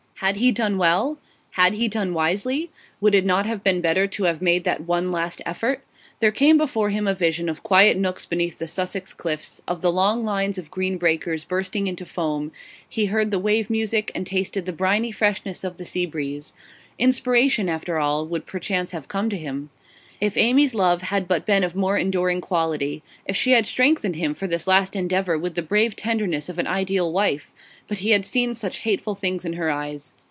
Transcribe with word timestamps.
Had 0.21 0.35
he 0.35 0.51
done 0.51 0.77
well? 0.77 1.17
Had 1.53 1.73
he 1.73 1.87
done 1.87 2.13
wisely? 2.13 2.69
Would 2.99 3.15
it 3.15 3.25
not 3.25 3.47
have 3.47 3.63
been 3.63 3.81
better 3.81 4.05
to 4.05 4.25
have 4.25 4.39
made 4.39 4.65
that 4.65 4.81
one 4.81 5.11
last 5.11 5.41
effort? 5.47 5.83
There 6.19 6.31
came 6.31 6.59
before 6.59 6.89
him 6.91 7.07
a 7.07 7.15
vision 7.15 7.49
of 7.49 7.63
quiet 7.63 7.97
nooks 7.97 8.27
beneath 8.27 8.59
the 8.59 8.67
Sussex 8.67 9.15
cliffs, 9.15 9.63
of 9.67 9.81
the 9.81 9.91
long 9.91 10.23
lines 10.23 10.59
of 10.59 10.69
green 10.69 10.99
breakers 10.99 11.43
bursting 11.43 11.87
into 11.87 12.05
foam; 12.05 12.51
he 12.87 13.07
heard 13.07 13.31
the 13.31 13.39
wave 13.39 13.71
music, 13.71 14.11
and 14.13 14.27
tasted 14.27 14.67
the 14.67 14.73
briny 14.73 15.11
freshness 15.11 15.63
of 15.63 15.77
the 15.77 15.85
sea 15.85 16.05
breeze. 16.05 16.53
Inspiration, 16.99 17.67
after 17.67 17.97
all, 17.97 18.27
would 18.27 18.45
perchance 18.45 18.91
have 18.91 19.07
come 19.07 19.27
to 19.31 19.37
him. 19.39 19.71
If 20.19 20.37
Amy's 20.37 20.75
love 20.75 21.01
had 21.01 21.27
but 21.27 21.47
been 21.47 21.63
of 21.63 21.75
more 21.75 21.97
enduring 21.97 22.41
quality; 22.41 23.01
if 23.25 23.35
she 23.35 23.53
had 23.53 23.65
strengthened 23.65 24.15
him 24.17 24.35
for 24.35 24.45
this 24.45 24.67
last 24.67 24.95
endeavour 24.95 25.35
with 25.35 25.55
the 25.55 25.63
brave 25.63 25.95
tenderness 25.95 26.47
of 26.47 26.59
an 26.59 26.67
ideal 26.67 27.11
wife! 27.11 27.49
But 27.87 27.97
he 27.99 28.11
had 28.11 28.23
seen 28.23 28.53
such 28.53 28.79
hateful 28.81 29.15
things 29.15 29.45
in 29.45 29.53
her 29.53 29.71
eyes. 29.71 30.13